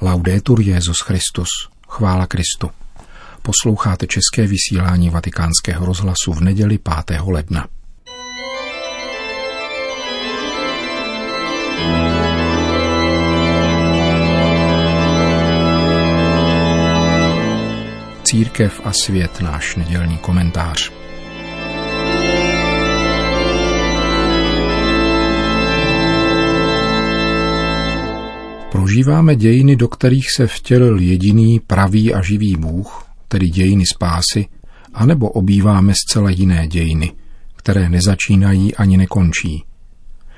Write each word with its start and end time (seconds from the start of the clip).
Laudetur 0.00 0.60
Jezus 0.60 0.96
Christus. 1.00 1.48
Chvála 1.88 2.26
Kristu. 2.26 2.70
Posloucháte 3.42 4.06
české 4.06 4.46
vysílání 4.46 5.10
Vatikánského 5.10 5.86
rozhlasu 5.86 6.32
v 6.32 6.40
neděli 6.40 6.78
5. 6.78 7.20
ledna. 7.26 7.68
Církev 18.22 18.80
a 18.84 18.92
svět 18.92 19.40
náš 19.40 19.76
nedělní 19.76 20.18
komentář. 20.18 20.92
Prožíváme 28.88 29.36
dějiny, 29.36 29.76
do 29.76 29.88
kterých 29.88 30.26
se 30.36 30.46
vtělil 30.46 30.98
jediný 30.98 31.60
pravý 31.60 32.14
a 32.14 32.22
živý 32.22 32.56
Bůh, 32.56 33.06
tedy 33.28 33.46
dějiny 33.46 33.84
spásy, 33.94 34.46
anebo 34.94 35.30
obýváme 35.30 35.92
zcela 35.94 36.30
jiné 36.30 36.68
dějiny, 36.68 37.12
které 37.56 37.88
nezačínají 37.88 38.74
ani 38.74 38.96
nekončí. 38.96 39.64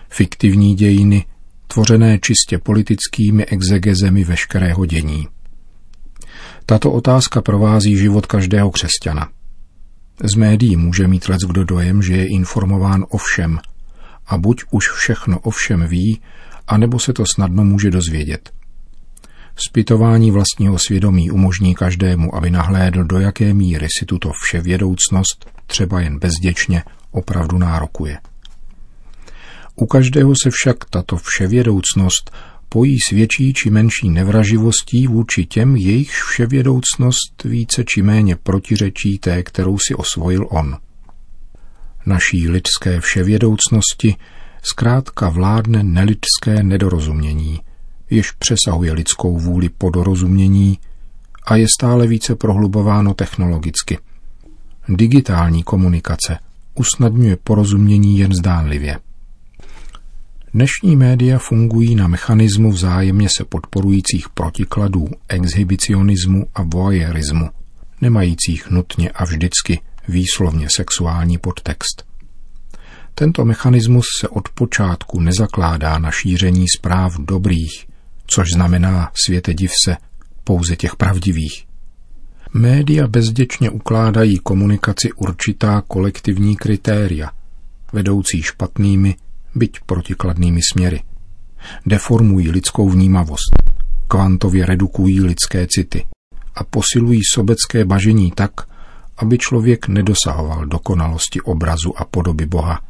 Fiktivní 0.09 0.75
dějiny, 0.75 1.25
tvořené 1.67 2.19
čistě 2.19 2.59
politickými 2.59 3.47
exegezemi 3.47 4.25
veškerého 4.25 4.87
dění. 4.87 5.29
Tato 6.67 6.93
otázka 6.93 7.43
provází 7.43 7.97
život 7.97 8.27
každého 8.27 8.71
křesťana. 8.71 9.29
Z 10.33 10.35
médií 10.37 10.77
může 10.77 11.09
mít 11.09 11.25
kdo 11.49 11.65
dojem, 11.65 12.03
že 12.03 12.17
je 12.17 12.27
informován 12.27 13.05
o 13.11 13.17
všem 13.17 13.59
a 14.27 14.39
buď 14.39 14.63
už 14.71 14.91
všechno 14.91 15.39
o 15.39 15.51
všem 15.51 15.87
ví, 15.87 16.21
anebo 16.71 16.99
se 16.99 17.13
to 17.13 17.25
snadno 17.35 17.65
může 17.65 17.91
dozvědět. 17.91 18.51
Spytování 19.57 20.31
vlastního 20.31 20.79
svědomí 20.79 21.31
umožní 21.31 21.75
každému, 21.75 22.35
aby 22.35 22.51
nahlédl, 22.51 23.05
do 23.05 23.19
jaké 23.19 23.55
míry 23.55 23.87
si 23.99 24.07
tuto 24.07 24.31
vševědoucnost, 24.43 25.51
třeba 25.67 26.01
jen 26.01 26.19
bezděčně, 26.19 26.83
opravdu 27.11 27.59
nárokuje. 27.59 28.19
U 29.77 29.87
každého 29.87 30.33
se 30.43 30.51
však 30.51 30.77
tato 30.91 31.17
vševědoucnost 31.17 32.31
pojí 32.69 32.99
s 33.01 33.11
větší 33.11 33.53
či 33.53 33.71
menší 33.71 34.11
nevraživostí 34.11 35.07
vůči 35.07 35.47
těm, 35.47 35.77
jejichž 35.77 36.23
vševědoucnost 36.23 37.45
více 37.45 37.85
či 37.85 38.03
méně 38.03 38.37
protiřečí 38.37 39.19
té, 39.19 39.43
kterou 39.43 39.79
si 39.89 39.95
osvojil 39.95 40.47
on. 40.51 40.77
Naší 42.07 42.49
lidské 42.49 43.01
vševědoucnosti 43.01 44.17
zkrátka 44.63 45.29
vládne 45.29 45.83
nelidské 45.83 46.63
nedorozumění, 46.63 47.61
jež 48.11 48.31
přesahuje 48.31 48.93
lidskou 48.93 49.39
vůli 49.39 49.69
po 49.69 49.91
dorozumění 49.91 50.79
a 51.47 51.57
je 51.57 51.67
stále 51.75 52.07
více 52.07 52.35
prohlubováno 52.35 53.15
technologicky. 53.15 53.99
Digitální 54.89 55.63
komunikace 55.63 56.39
usnadňuje 56.75 57.37
porozumění 57.37 58.19
jen 58.19 58.35
zdánlivě. 58.35 58.99
Dnešní 60.55 60.97
média 60.97 61.39
fungují 61.39 61.95
na 61.95 62.09
mechanismu 62.09 62.73
vzájemně 62.73 63.29
se 63.37 63.45
podporujících 63.45 64.29
protikladů 64.29 65.09
exhibicionismu 65.29 66.47
a 66.55 66.63
voyeurismu, 66.63 67.51
nemajících 68.01 68.71
nutně 68.71 69.11
a 69.11 69.25
vždycky 69.25 69.81
výslovně 70.09 70.69
sexuální 70.77 71.39
podtext. 71.39 72.10
Tento 73.21 73.45
mechanismus 73.45 74.07
se 74.21 74.29
od 74.29 74.49
počátku 74.49 75.21
nezakládá 75.21 75.99
na 75.99 76.11
šíření 76.11 76.65
zpráv 76.77 77.19
dobrých, 77.19 77.87
což 78.27 78.49
znamená 78.55 79.11
světe 79.25 79.55
div 79.55 79.71
se, 79.85 79.97
pouze 80.45 80.77
těch 80.77 80.97
pravdivých. 80.97 81.67
Média 82.55 83.09
bezděčně 83.09 83.71
ukládají 83.71 84.39
komunikaci 84.39 85.13
určitá 85.13 85.83
kolektivní 85.89 86.57
kritéria, 86.57 87.31
vedoucí 87.93 88.43
špatnými, 88.43 89.17
byť 89.55 89.81
protikladnými 89.87 90.61
směry. 90.73 91.03
Deformují 91.87 92.51
lidskou 92.51 92.89
vnímavost, 92.89 93.53
kvantově 94.09 94.67
redukují 94.67 95.21
lidské 95.21 95.67
city 95.67 96.07
a 96.55 96.65
posilují 96.65 97.21
sobecké 97.35 97.85
bažení 97.85 98.31
tak, 98.31 98.53
aby 99.17 99.39
člověk 99.39 99.89
nedosahoval 99.89 100.67
dokonalosti 100.67 101.41
obrazu 101.41 102.01
a 102.01 102.05
podoby 102.05 102.47
Boha, 102.47 102.90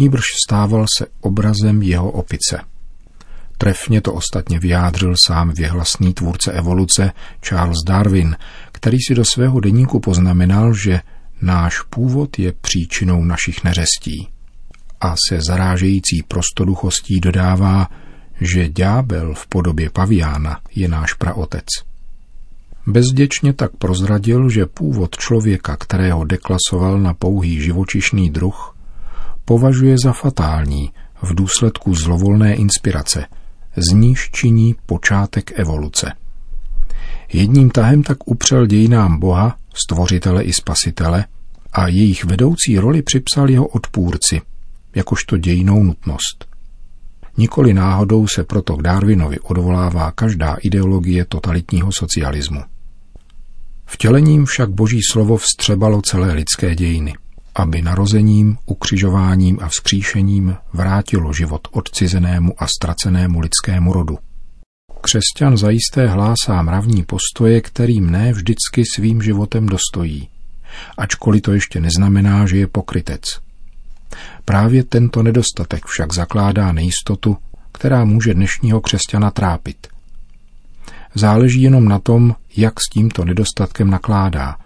nýbrž 0.00 0.24
stával 0.46 0.84
se 0.98 1.06
obrazem 1.20 1.82
jeho 1.82 2.10
opice. 2.10 2.60
Trefně 3.58 4.00
to 4.00 4.12
ostatně 4.12 4.58
vyjádřil 4.58 5.14
sám 5.24 5.50
věhlasný 5.50 6.14
tvůrce 6.14 6.52
evoluce 6.52 7.12
Charles 7.40 7.78
Darwin, 7.86 8.36
který 8.72 8.98
si 9.08 9.14
do 9.14 9.24
svého 9.24 9.60
deníku 9.60 10.00
poznamenal, 10.00 10.74
že 10.74 11.00
náš 11.42 11.82
původ 11.82 12.38
je 12.38 12.52
příčinou 12.52 13.24
našich 13.24 13.64
neřestí. 13.64 14.28
A 15.00 15.14
se 15.28 15.40
zarážející 15.40 16.22
prostoduchostí 16.28 17.20
dodává, 17.20 17.88
že 18.40 18.68
ďábel 18.68 19.34
v 19.34 19.46
podobě 19.46 19.90
paviána 19.90 20.60
je 20.74 20.88
náš 20.88 21.14
praotec. 21.14 21.64
Bezděčně 22.86 23.52
tak 23.52 23.76
prozradil, 23.76 24.50
že 24.50 24.66
původ 24.66 25.16
člověka, 25.16 25.76
kterého 25.76 26.24
deklasoval 26.24 27.00
na 27.00 27.14
pouhý 27.14 27.60
živočišný 27.60 28.30
druh, 28.30 28.76
považuje 29.50 29.96
za 30.04 30.12
fatální 30.12 30.92
v 31.22 31.34
důsledku 31.34 31.94
zlovolné 31.94 32.54
inspirace, 32.54 33.26
z 33.76 33.92
níž 33.92 34.30
činí 34.32 34.74
počátek 34.86 35.58
evoluce. 35.58 36.12
Jedním 37.32 37.70
tahem 37.70 38.02
tak 38.02 38.28
upřel 38.28 38.66
dějinám 38.66 39.18
Boha, 39.18 39.56
stvořitele 39.74 40.42
i 40.42 40.52
spasitele, 40.52 41.24
a 41.72 41.88
jejich 41.88 42.24
vedoucí 42.24 42.78
roli 42.78 43.02
připsal 43.02 43.50
jeho 43.50 43.66
odpůrci, 43.66 44.40
jakožto 44.94 45.36
dějinou 45.36 45.82
nutnost. 45.82 46.46
Nikoli 47.36 47.74
náhodou 47.74 48.26
se 48.26 48.44
proto 48.44 48.76
k 48.76 48.82
Darwinovi 48.82 49.40
odvolává 49.40 50.10
každá 50.12 50.56
ideologie 50.62 51.24
totalitního 51.24 51.90
socialismu. 51.92 52.60
Vtělením 53.86 54.44
však 54.44 54.70
boží 54.70 54.98
slovo 55.12 55.36
vstřebalo 55.36 56.02
celé 56.02 56.32
lidské 56.32 56.74
dějiny– 56.74 57.14
aby 57.54 57.82
narozením, 57.82 58.58
ukřižováním 58.66 59.58
a 59.62 59.68
vzkříšením 59.68 60.56
vrátilo 60.72 61.32
život 61.32 61.68
odcizenému 61.70 62.54
a 62.58 62.66
ztracenému 62.66 63.40
lidskému 63.40 63.92
rodu. 63.92 64.18
Křesťan 65.00 65.56
zajisté 65.56 66.06
hlásá 66.06 66.62
mravní 66.62 67.02
postoje, 67.02 67.60
kterým 67.60 68.10
ne 68.10 68.32
vždycky 68.32 68.82
svým 68.94 69.22
životem 69.22 69.66
dostojí, 69.66 70.28
ačkoliv 70.98 71.42
to 71.42 71.52
ještě 71.52 71.80
neznamená, 71.80 72.46
že 72.46 72.56
je 72.56 72.66
pokrytec. 72.66 73.22
Právě 74.44 74.84
tento 74.84 75.22
nedostatek 75.22 75.86
však 75.86 76.12
zakládá 76.14 76.72
nejistotu, 76.72 77.36
která 77.72 78.04
může 78.04 78.34
dnešního 78.34 78.80
křesťana 78.80 79.30
trápit. 79.30 79.86
Záleží 81.14 81.62
jenom 81.62 81.88
na 81.88 81.98
tom, 81.98 82.34
jak 82.56 82.74
s 82.80 82.90
tímto 82.92 83.24
nedostatkem 83.24 83.90
nakládá, 83.90 84.56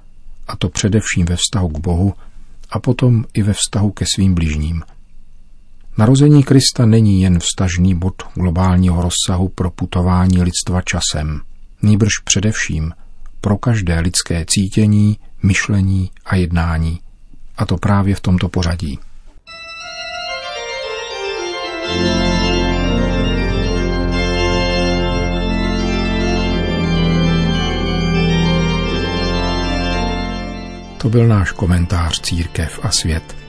a 0.48 0.56
to 0.56 0.68
především 0.68 1.26
ve 1.26 1.36
vztahu 1.36 1.68
k 1.68 1.78
Bohu 1.78 2.14
a 2.74 2.78
potom 2.78 3.24
i 3.34 3.42
ve 3.42 3.52
vztahu 3.52 3.90
ke 3.90 4.04
svým 4.14 4.34
bližním. 4.34 4.82
Narození 5.98 6.42
Krista 6.42 6.86
není 6.86 7.22
jen 7.22 7.38
vztažný 7.38 7.94
bod 7.94 8.22
globálního 8.34 9.02
rozsahu 9.02 9.48
pro 9.48 9.70
putování 9.70 10.42
lidstva 10.42 10.82
časem, 10.82 11.40
nýbrž 11.82 12.10
především 12.24 12.92
pro 13.40 13.58
každé 13.58 14.00
lidské 14.00 14.44
cítění, 14.48 15.18
myšlení 15.42 16.10
a 16.24 16.36
jednání. 16.36 17.00
A 17.56 17.66
to 17.66 17.76
právě 17.76 18.14
v 18.14 18.20
tomto 18.20 18.48
pořadí. 18.48 18.98
To 31.04 31.10
byl 31.10 31.28
náš 31.28 31.52
komentář 31.52 32.20
Církev 32.20 32.80
a 32.82 32.90
svět. 32.90 33.43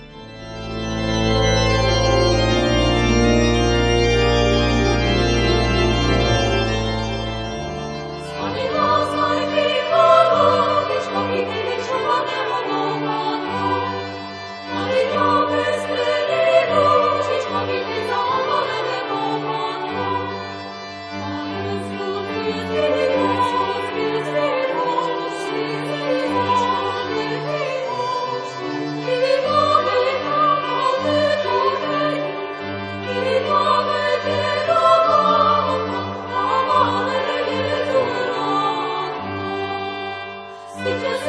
You. 40.85 41.24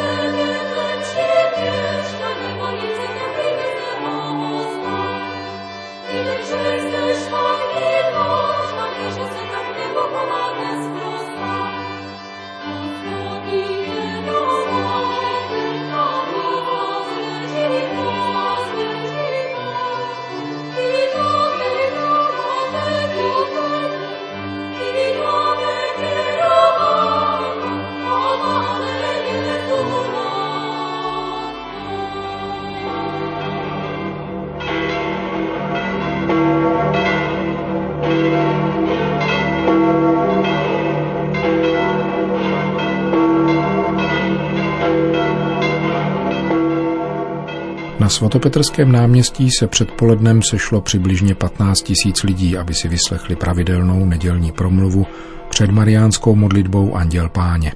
Na 48.06 48.10
svatopetrském 48.10 48.92
náměstí 48.92 49.50
se 49.58 49.66
předpolednem 49.66 50.42
sešlo 50.42 50.80
přibližně 50.80 51.34
15 51.34 51.82
tisíc 51.82 52.22
lidí, 52.22 52.58
aby 52.58 52.74
si 52.74 52.88
vyslechli 52.88 53.36
pravidelnou 53.36 54.04
nedělní 54.04 54.52
promluvu 54.52 55.06
před 55.48 55.70
mariánskou 55.70 56.34
modlitbou 56.34 56.94
Anděl 56.94 57.28
Páně. 57.28 57.72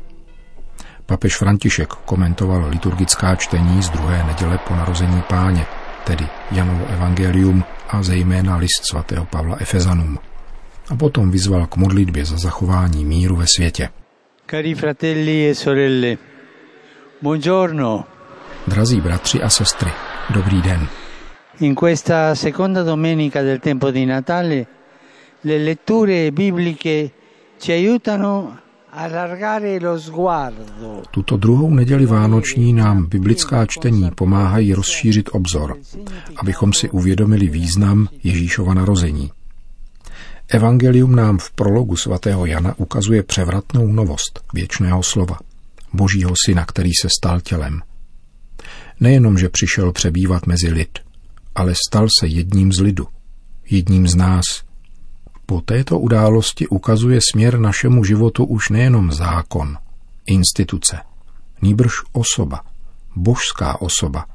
Papež 1.07 1.37
František 1.37 1.89
komentoval 1.89 2.69
liturgická 2.69 3.35
čtení 3.35 3.83
z 3.83 3.91
druhé 3.91 4.25
neděle 4.25 4.59
po 4.69 4.75
narození 4.75 5.23
páně, 5.29 5.67
tedy 6.05 6.27
Janovo 6.51 6.87
evangelium 6.87 7.65
a 7.89 8.03
zejména 8.03 8.57
list 8.57 8.87
svatého 8.91 9.25
Pavla 9.25 9.57
Efezanům. 9.61 10.19
A 10.91 10.97
potom 10.97 11.31
vyzval 11.31 11.67
k 11.67 11.77
modlitbě 11.77 12.25
za 12.25 12.37
zachování 12.39 13.05
míru 13.05 13.37
ve 13.37 13.47
světě. 13.47 13.89
Cari 14.51 14.75
fratelli 14.75 15.51
e 15.51 15.55
sorelle, 15.55 16.17
buongiorno. 17.23 18.05
Drazí 18.67 19.01
bratři 19.01 19.43
a 19.43 19.49
sestry, 19.49 19.91
dobrý 20.35 20.63
den. 20.63 20.89
In 21.59 21.75
questa 21.75 22.35
seconda 22.35 22.83
domenica 22.83 23.43
del 23.43 23.59
tempo 23.59 23.91
di 23.91 24.05
Natale, 24.05 24.67
le 25.41 25.59
letture 25.59 26.33
bibliche 26.33 27.11
ci 27.59 27.73
aiutano 27.73 28.59
tuto 31.11 31.37
druhou 31.37 31.75
neděli 31.75 32.07
Vánoční 32.07 32.73
nám 32.73 33.07
biblická 33.07 33.67
čtení 33.67 34.11
pomáhají 34.15 34.75
rozšířit 34.75 35.29
obzor, 35.33 35.77
abychom 36.37 36.73
si 36.73 36.91
uvědomili 36.91 37.49
význam 37.49 38.09
Ježíšova 38.25 38.75
narození. 38.75 39.31
Evangelium 40.49 41.17
nám 41.17 41.39
v 41.39 41.51
prologu 41.51 41.97
svatého 41.97 42.47
Jana 42.47 42.75
ukazuje 42.77 43.23
převratnou 43.23 43.87
novost 43.87 44.41
věčného 44.55 45.03
slova, 45.03 45.39
božího 45.93 46.35
syna, 46.47 46.65
který 46.67 46.91
se 47.03 47.09
stal 47.19 47.41
tělem. 47.41 47.81
Nejenom, 49.01 49.39
že 49.39 49.49
přišel 49.49 49.93
přebývat 49.93 50.47
mezi 50.47 50.69
lid, 50.69 50.99
ale 51.55 51.75
stal 51.89 52.07
se 52.21 52.27
jedním 52.27 52.73
z 52.73 52.81
lidu, 52.81 53.07
jedním 53.71 54.09
z 54.09 54.15
nás– 54.15 54.45
po 55.51 55.61
této 55.61 55.99
události 55.99 56.67
ukazuje 56.67 57.21
směr 57.33 57.59
našemu 57.59 58.05
životu 58.05 58.45
už 58.45 58.69
nejenom 58.69 59.13
zákon, 59.13 59.79
instituce, 60.27 60.99
nýbrž 61.63 61.93
osoba, 62.13 62.61
božská 63.17 63.81
osoba. 63.81 64.27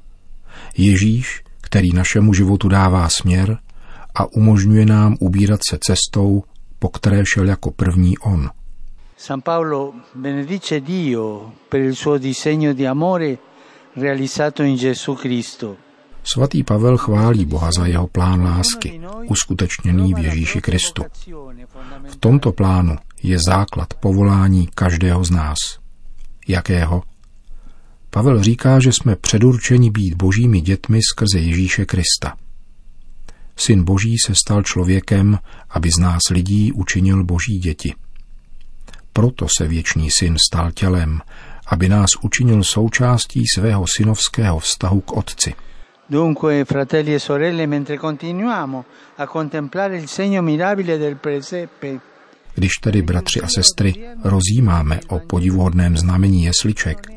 Ježíš, 0.78 1.44
který 1.62 1.94
našemu 1.94 2.34
životu 2.34 2.68
dává 2.68 3.10
směr 3.10 3.58
a 4.16 4.26
umožňuje 4.36 4.86
nám 4.86 5.16
ubírat 5.20 5.60
se 5.70 5.78
cestou, 5.88 6.44
po 6.80 6.90
které 6.90 7.24
šel 7.26 7.48
jako 7.48 7.72
první 7.72 8.18
on. 8.18 8.50
San 9.18 9.42
Paolo 9.42 9.94
benedice 10.16 10.80
Dio 10.80 11.52
per 11.70 11.82
il 11.82 11.96
suo 11.96 12.18
disegno 12.18 12.74
di 12.74 12.88
amore 12.88 13.38
realizzato 13.96 14.64
in 14.64 14.76
Gesù 14.76 15.16
Cristo. 15.16 15.78
Svatý 16.24 16.64
Pavel 16.64 16.98
chválí 16.98 17.46
Boha 17.46 17.70
za 17.72 17.86
jeho 17.86 18.08
plán 18.08 18.44
lásky, 18.44 19.02
uskutečněný 19.30 20.14
v 20.14 20.20
Ježíši 20.20 20.62
Kristu. 20.62 21.04
V 22.08 22.16
tomto 22.16 22.52
plánu 22.52 22.96
je 23.24 23.38
základ 23.48 23.94
povolání 23.94 24.70
každého 24.76 25.24
z 25.24 25.32
nás. 25.32 25.58
Jakého? 26.48 27.04
Pavel 28.10 28.44
říká, 28.44 28.80
že 28.80 28.92
jsme 28.92 29.16
předurčeni 29.16 29.92
být 29.92 30.14
božími 30.14 30.62
dětmi 30.62 31.00
skrze 31.12 31.40
Ježíše 31.40 31.86
Krista. 31.86 32.36
Syn 33.56 33.84
Boží 33.84 34.16
se 34.26 34.36
stal 34.36 34.64
člověkem, 34.64 35.40
aby 35.70 35.90
z 35.92 35.98
nás 35.98 36.22
lidí 36.32 36.72
učinil 36.72 37.24
boží 37.24 37.60
děti. 37.60 37.94
Proto 39.14 39.48
se 39.58 39.68
věčný 39.68 40.10
syn 40.12 40.36
stal 40.48 40.72
tělem, 40.72 41.22
aby 41.68 41.90
nás 41.90 42.10
učinil 42.22 42.64
součástí 42.64 43.44
svého 43.56 43.86
synovského 43.98 44.60
vztahu 44.60 45.02
k 45.02 45.12
Otci– 45.12 45.54
Dunque, 46.08 46.66
fratelli 46.66 47.16
e 47.16 47.20
sorelle, 47.20 47.66
mentre 47.66 47.98
continuiamo 47.98 48.86
a 49.16 49.26
contemplare 49.26 49.98
il 49.98 50.08
segno 50.08 50.40
mirabile 50.44 51.00
del 51.00 51.16
presepe, 51.16 52.00
když 52.54 52.78
tedy, 52.78 53.02
bratři 53.02 53.42
a 53.42 53.48
sestry, 53.48 53.94
rozjímáme 54.24 55.00
o 55.08 55.20
podivuhodném 55.20 55.98
znamení 55.98 56.44
jesliček, 56.44 57.08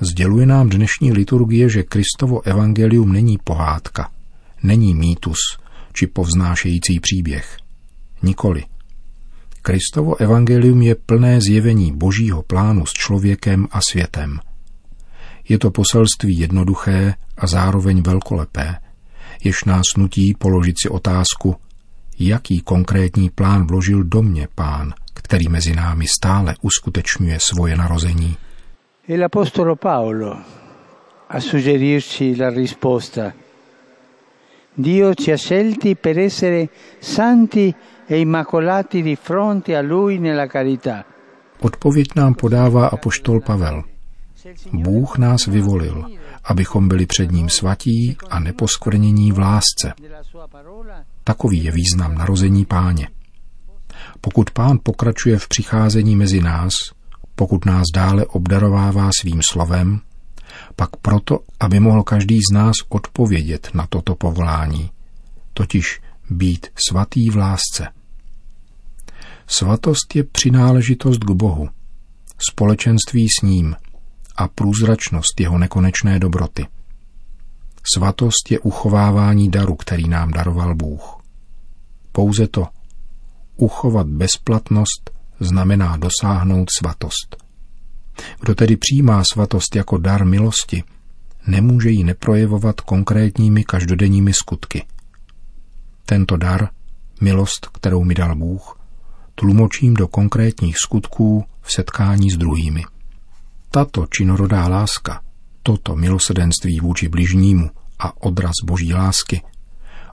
sděluje 0.00 0.46
nám 0.46 0.68
dnešní 0.68 1.12
liturgie, 1.12 1.68
že 1.68 1.82
Kristovo 1.82 2.46
evangelium 2.46 3.12
není 3.12 3.38
pohádka, 3.44 4.10
není 4.62 4.94
mýtus 4.94 5.38
či 5.92 6.06
povznášející 6.06 7.00
příběh. 7.00 7.56
Nikoli. 8.22 8.64
Kristovo 9.62 10.20
evangelium 10.20 10.82
je 10.82 10.94
plné 10.94 11.40
zjevení 11.40 11.92
božího 11.92 12.42
plánu 12.42 12.86
s 12.86 12.92
člověkem 12.92 13.68
a 13.70 13.80
světem– 13.90 14.38
je 15.48 15.58
to 15.58 15.70
poselství 15.70 16.38
jednoduché 16.38 17.14
a 17.36 17.46
zároveň 17.46 18.02
velkolepé, 18.02 18.76
jež 19.44 19.64
nás 19.64 19.82
nutí 19.96 20.34
položit 20.34 20.76
si 20.82 20.88
otázku, 20.88 21.56
jaký 22.18 22.60
konkrétní 22.60 23.30
plán 23.30 23.66
vložil 23.66 24.04
do 24.04 24.22
mě 24.22 24.48
pán, 24.54 24.94
který 25.14 25.48
mezi 25.48 25.76
námi 25.76 26.06
stále 26.06 26.54
uskutečňuje 26.62 27.38
svoje 27.40 27.76
narození. 27.76 28.36
E 29.08 29.16
l'Apostolo 29.16 29.76
Paolo 29.76 30.36
a 31.28 31.40
suggerirci 31.40 32.36
la 32.38 32.50
risposta. 32.50 33.32
Dio 34.74 35.14
ci 35.14 35.30
ha 35.30 35.36
scelti 35.36 35.96
per 35.96 36.18
essere 36.18 36.68
santi 36.98 37.74
e 38.06 38.18
immacolati 38.18 39.02
di 39.02 39.16
fronte 39.16 39.76
a 39.76 39.80
Lui 39.82 40.18
nella 40.18 40.46
carità. 40.46 41.04
Odpověď 41.60 42.14
nám 42.16 42.34
podává 42.34 42.86
apoštol 42.86 43.40
Pavel– 43.40 43.82
Bůh 44.72 45.18
nás 45.18 45.46
vyvolil, 45.46 46.06
abychom 46.44 46.88
byli 46.88 47.06
před 47.06 47.30
ním 47.30 47.48
svatí 47.48 48.16
a 48.30 48.38
neposkvrnění 48.38 49.32
v 49.32 49.38
lásce. 49.38 49.92
Takový 51.24 51.64
je 51.64 51.72
význam 51.72 52.14
narození 52.14 52.64
páně. 52.64 53.08
Pokud 54.20 54.50
pán 54.50 54.78
pokračuje 54.82 55.38
v 55.38 55.48
přicházení 55.48 56.16
mezi 56.16 56.40
nás, 56.40 56.72
pokud 57.34 57.64
nás 57.64 57.82
dále 57.94 58.26
obdarovává 58.26 59.10
svým 59.20 59.40
slovem, 59.50 60.00
pak 60.76 60.96
proto, 60.96 61.38
aby 61.60 61.80
mohl 61.80 62.02
každý 62.02 62.40
z 62.50 62.52
nás 62.52 62.76
odpovědět 62.88 63.70
na 63.74 63.86
toto 63.86 64.14
povolání, 64.14 64.90
totiž 65.54 66.00
být 66.30 66.66
svatý 66.88 67.30
v 67.30 67.36
lásce. 67.36 67.88
Svatost 69.46 70.16
je 70.16 70.24
přináležitost 70.24 71.24
k 71.24 71.30
Bohu, 71.30 71.68
společenství 72.50 73.26
s 73.38 73.42
ním– 73.42 73.76
a 74.36 74.48
průzračnost 74.48 75.40
jeho 75.40 75.58
nekonečné 75.58 76.18
dobroty. 76.18 76.66
Svatost 77.94 78.50
je 78.50 78.58
uchovávání 78.58 79.50
daru, 79.50 79.74
který 79.74 80.08
nám 80.08 80.30
daroval 80.30 80.74
Bůh. 80.74 81.16
Pouze 82.12 82.46
to, 82.46 82.66
uchovat 83.56 84.06
bezplatnost, 84.06 85.10
znamená 85.40 85.96
dosáhnout 85.96 86.68
svatost. 86.78 87.41
Kdo 88.40 88.54
tedy 88.54 88.76
přijímá 88.76 89.22
svatost 89.32 89.76
jako 89.76 89.98
dar 89.98 90.24
milosti, 90.24 90.84
nemůže 91.46 91.90
ji 91.90 92.04
neprojevovat 92.04 92.80
konkrétními 92.80 93.64
každodenními 93.64 94.32
skutky. 94.32 94.84
Tento 96.06 96.36
dar, 96.36 96.68
milost, 97.20 97.66
kterou 97.66 98.04
mi 98.04 98.14
dal 98.14 98.34
Bůh, 98.34 98.78
tlumočím 99.34 99.94
do 99.94 100.08
konkrétních 100.08 100.78
skutků 100.78 101.44
v 101.60 101.72
setkání 101.72 102.30
s 102.30 102.36
druhými. 102.36 102.84
Tato 103.70 104.06
činorodá 104.06 104.68
láska, 104.68 105.20
toto 105.62 105.96
milosrdenství 105.96 106.80
vůči 106.80 107.08
bližnímu 107.08 107.70
a 107.98 108.22
odraz 108.22 108.52
boží 108.64 108.94
lásky, 108.94 109.42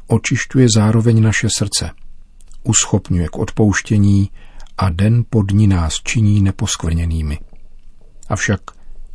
očišťuje 0.07 0.67
zároveň 0.75 1.21
naše 1.21 1.47
srdce, 1.57 1.91
uschopňuje 2.63 3.27
k 3.27 3.37
odpouštění 3.37 4.29
a 4.77 4.89
den 4.89 5.23
pod 5.29 5.51
ní 5.51 5.67
nás 5.67 5.93
činí 6.03 6.41
neposkvrněnými. 6.41 7.39
Avšak 8.29 8.61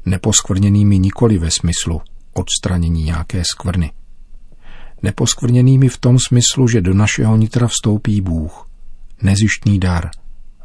neposkvrněnými 0.06 0.98
nikoli 0.98 1.38
ve 1.38 1.50
smyslu 1.50 2.00
odstranění 2.32 3.02
nějaké 3.02 3.42
skvrny. 3.52 3.92
Neposkvrněnými 5.02 5.88
v 5.88 5.98
tom 5.98 6.18
smyslu, 6.28 6.68
že 6.68 6.80
do 6.80 6.94
našeho 6.94 7.36
nitra 7.36 7.68
vstoupí 7.68 8.20
Bůh, 8.20 8.68
nezištný 9.22 9.78
dar, 9.78 10.10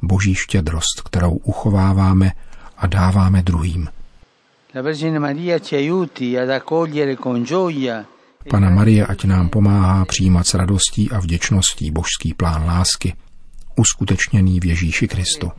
boží 0.01 0.35
štědrost, 0.35 1.01
kterou 1.05 1.31
uchováváme 1.31 2.31
a 2.77 2.87
dáváme 2.87 3.41
druhým. 3.41 3.89
Pana 8.49 8.69
Marie, 8.69 9.05
ať 9.05 9.23
nám 9.25 9.49
pomáhá 9.49 10.05
přijímat 10.05 10.47
s 10.47 10.53
radostí 10.53 11.11
a 11.11 11.19
vděčností 11.19 11.91
božský 11.91 12.33
plán 12.33 12.65
lásky, 12.65 13.13
uskutečněný 13.75 14.59
v 14.59 14.65
Ježíši 14.65 15.07
Kristu. 15.07 15.51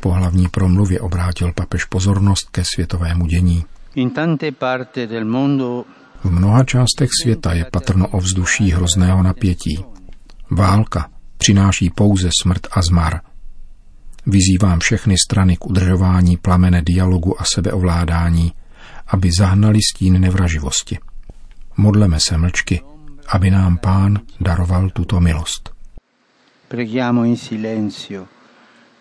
Po 0.00 0.10
hlavní 0.10 0.48
promluvě 0.48 1.00
obrátil 1.00 1.52
papež 1.52 1.84
pozornost 1.84 2.50
ke 2.50 2.62
světovému 2.74 3.26
dění. 3.26 3.64
V 6.24 6.30
mnoha 6.30 6.64
částech 6.64 7.10
světa 7.22 7.52
je 7.52 7.64
patrno 7.72 8.08
ovzduší 8.08 8.70
hrozného 8.70 9.22
napětí. 9.22 9.84
Válka 10.50 11.10
přináší 11.38 11.90
pouze 11.90 12.28
smrt 12.42 12.66
a 12.72 12.82
zmar– 12.82 13.20
Vyzývám 14.26 14.80
všechny 14.80 15.14
strany 15.18 15.56
k 15.56 15.66
udržování 15.66 16.36
plamene 16.36 16.82
dialogu 16.82 17.40
a 17.40 17.44
sebeovládání 17.54 18.52
aby 19.10 19.30
zahnali 19.38 19.78
stín 19.82 20.20
nevraživosti. 20.20 20.98
Modleme 21.76 22.20
se 22.20 22.38
mlčky, 22.38 22.80
aby 23.28 23.50
nám 23.50 23.78
Pán 23.78 24.20
daroval 24.40 24.90
tuto 24.90 25.20
milost. 25.20 25.70
Preghiamo 26.68 27.24
in 27.24 27.36
silenzio 27.36 28.26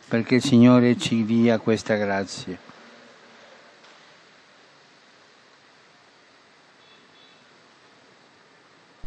perché 0.09 0.35
il 0.35 0.41
Signore 0.41 0.95
ci 0.97 1.23
dia 1.25 1.59
questa 1.59 1.95
grazia. 1.95 2.57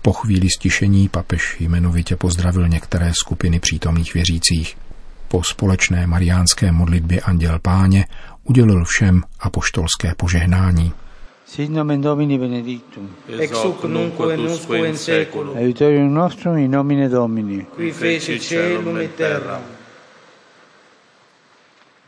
Po 0.02 0.12
chvíli 0.12 0.48
stišení 0.50 1.08
papež 1.08 1.56
jmenovitě 1.60 2.16
pozdravil 2.16 2.68
některé 2.68 3.12
skupiny 3.14 3.60
přítomných 3.60 4.14
věřících. 4.14 4.76
Po 5.28 5.42
společné 5.44 6.06
mariánské 6.06 6.72
modlitbě 6.72 7.20
Anděl 7.20 7.58
Páně 7.58 8.06
udělil 8.44 8.84
všem 8.84 9.22
apoštolské 9.40 10.14
požehnání. 10.16 10.92
Sit 11.46 11.70
nomen 11.70 12.00
Domini 12.00 12.38
benedictum. 12.38 13.10
ex 13.38 13.52
hoc 13.52 13.82
nunc 13.82 14.12
et 14.32 14.38
usque 14.40 14.88
in 14.88 14.96
seculum, 14.96 15.56
Aiutorium 15.56 16.14
nostrum 16.14 16.58
in 16.58 16.70
nomine 16.70 17.08
Domini. 17.08 17.66
qui 17.76 17.92
feci 17.92 18.38
celum 18.40 18.96
et 18.96 19.14
terra. 19.14 19.60